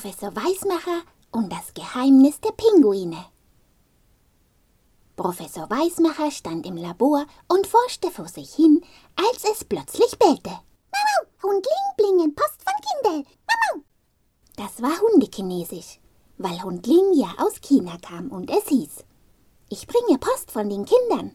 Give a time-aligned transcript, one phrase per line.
[0.00, 3.22] Professor Weismacher und das Geheimnis der Pinguine.
[5.14, 8.82] Professor Weismacher stand im Labor und forschte vor sich hin,
[9.14, 10.48] als es plötzlich bellte.
[10.48, 13.30] Mau, Hundling blingen, Post von Kindel.
[13.46, 13.82] Mau.
[14.56, 16.00] Das war Hundekinesisch,
[16.38, 19.04] weil Hundling ja aus China kam und es hieß,
[19.68, 21.34] ich bringe Post von den Kindern.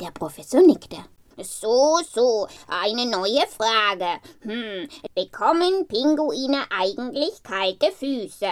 [0.00, 0.96] Der Professor nickte.
[1.42, 4.20] So, so, eine neue Frage.
[4.42, 8.50] Hm, bekommen Pinguine eigentlich kalte Füße?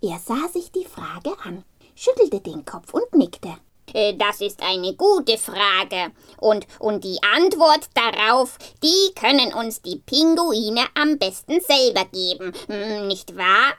[0.00, 3.56] Er sah sich die Frage an, schüttelte den Kopf und nickte.
[3.92, 6.12] Äh, das ist eine gute Frage.
[6.40, 13.06] Und, und die Antwort darauf, die können uns die Pinguine am besten selber geben, hm,
[13.08, 13.74] nicht wahr?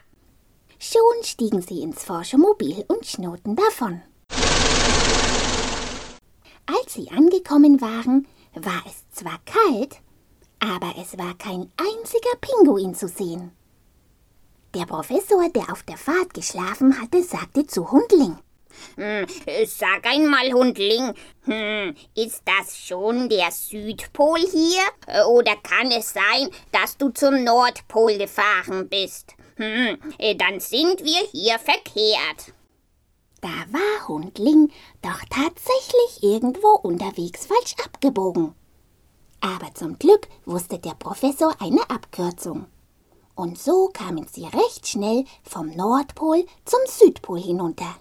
[0.78, 4.02] Schon stiegen sie ins Forschermobil und schnurrten davon.
[6.90, 10.00] Als sie angekommen waren, war es zwar kalt,
[10.58, 13.52] aber es war kein einziger Pinguin zu sehen.
[14.74, 18.38] Der Professor, der auf der Fahrt geschlafen hatte, sagte zu Hundling.
[18.96, 19.24] Hm,
[19.66, 21.14] sag einmal, Hundling,
[21.44, 24.82] hm, ist das schon der Südpol hier?
[25.28, 29.36] Oder kann es sein, dass du zum Nordpol gefahren bist?
[29.58, 29.96] Hm,
[30.38, 32.52] dann sind wir hier verkehrt.
[33.40, 34.70] Da war Hundling
[35.02, 38.54] doch tatsächlich irgendwo unterwegs falsch abgebogen.
[39.40, 42.66] Aber zum Glück wusste der Professor eine Abkürzung.
[43.34, 47.96] Und so kamen sie recht schnell vom Nordpol zum Südpol hinunter.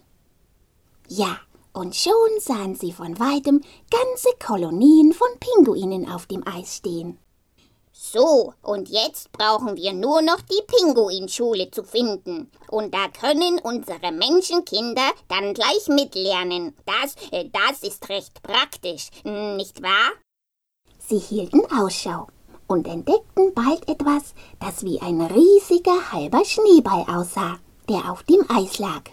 [1.08, 1.38] Ja,
[1.72, 7.18] und schon sahen sie von weitem ganze Kolonien von Pinguinen auf dem Eis stehen.
[8.02, 12.50] So, und jetzt brauchen wir nur noch die Pinguinschule zu finden.
[12.70, 16.74] Und da können unsere Menschenkinder dann gleich mitlernen.
[16.86, 20.12] Das, äh, das ist recht praktisch, nicht wahr?
[20.98, 22.28] Sie hielten Ausschau
[22.68, 28.80] und entdeckten bald etwas, das wie ein riesiger halber Schneeball aussah, der auf dem Eis
[28.80, 29.04] lag.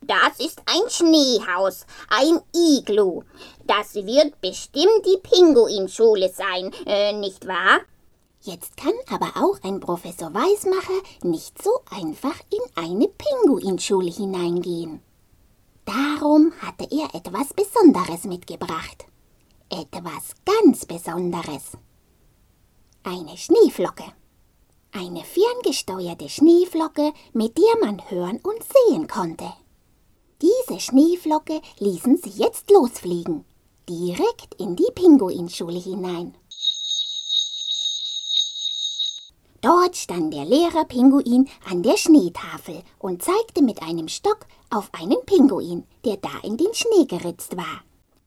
[0.00, 3.22] Das ist ein Schneehaus, ein Iglu.
[3.66, 7.80] Das wird bestimmt die Pinguinschule sein, äh, nicht wahr?
[8.46, 15.00] Jetzt kann aber auch ein Professor Weismacher nicht so einfach in eine Pinguinschule hineingehen.
[15.86, 19.06] Darum hatte er etwas Besonderes mitgebracht.
[19.70, 21.78] Etwas ganz Besonderes.
[23.02, 24.04] Eine Schneeflocke.
[24.92, 29.50] Eine ferngesteuerte Schneeflocke, mit der man hören und sehen konnte.
[30.42, 33.46] Diese Schneeflocke ließen sie jetzt losfliegen,
[33.88, 36.34] direkt in die Pinguinschule hinein.
[39.64, 45.24] Dort stand der Lehrer Pinguin an der Schneetafel und zeigte mit einem Stock auf einen
[45.24, 47.80] Pinguin, der da in den Schnee geritzt war.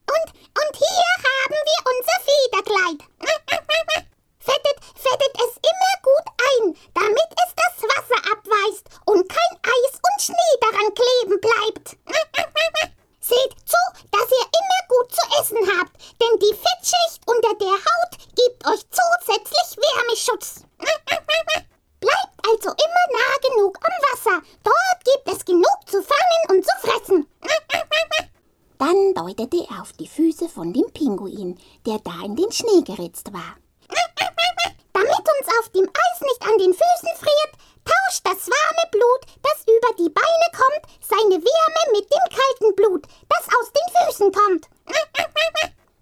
[0.09, 2.99] Und, und hier haben wir unser Federkleid.
[4.39, 10.19] fettet, fettet es immer gut ein, damit es das Wasser abweist und kein Eis und
[10.19, 11.97] Schnee daran kleben bleibt.
[13.19, 13.77] Seht zu,
[14.09, 18.81] dass ihr immer gut zu essen habt, denn die Fettschicht unter der Haut gibt euch
[18.89, 20.63] zusätzlich Wärmeschutz.
[21.99, 24.41] Bleibt also immer nah genug am Wasser.
[24.63, 27.27] Dort gibt es genug zu fangen und zu fressen.
[29.37, 33.55] Deutete er auf die Füße von dem Pinguin, der da in den Schnee geritzt war.
[34.93, 37.53] Damit uns auf dem Eis nicht an den Füßen friert,
[37.85, 43.05] tauscht das warme Blut, das über die Beine kommt, seine Wärme mit dem kalten Blut,
[43.29, 44.65] das aus den Füßen kommt.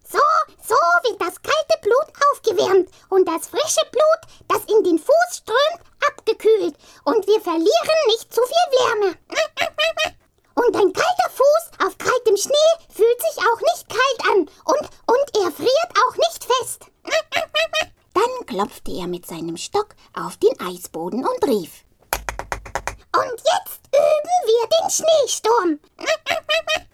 [0.07, 0.23] So,
[0.63, 5.81] so wird das kalte Blut aufgewärmt und das frische Blut, das in den Fuß strömt,
[6.07, 9.17] abgekühlt und wir verlieren nicht zu viel Wärme.
[10.55, 11.94] Und ein kalter Fuß auf
[12.35, 16.85] kaltem Schnee fühlt sich auch nicht kalt an und, und er friert auch nicht fest.
[18.13, 21.83] Dann klopfte er mit seinem Stock auf den Eisboden und rief.
[23.15, 25.79] Und jetzt üben wir den Schneesturm.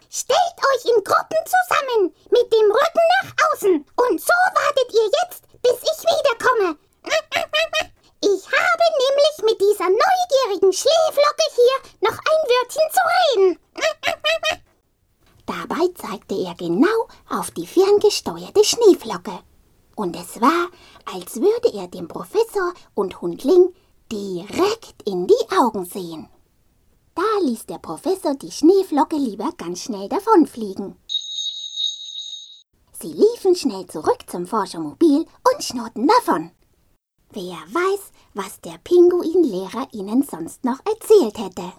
[0.09, 3.85] Stellt euch in Gruppen zusammen, mit dem Rücken nach außen.
[3.95, 6.77] Und so wartet ihr jetzt, bis ich wiederkomme.
[8.23, 13.59] Ich habe nämlich mit dieser neugierigen Schneeflocke hier noch ein Wörtchen zu reden.
[15.51, 19.39] Dabei zeigte er genau auf die ferngesteuerte Schneeflocke.
[19.95, 20.69] Und es war,
[21.13, 23.73] als würde er dem Professor und Hundling
[24.11, 26.27] direkt in die Augen sehen.
[27.13, 30.95] Da ließ der Professor die Schneeflocke lieber ganz schnell davonfliegen.
[32.99, 36.51] Sie liefen schnell zurück zum Forschermobil und schnurrten davon.
[37.31, 41.73] Wer weiß, was der Pinguinlehrer ihnen sonst noch erzählt hätte.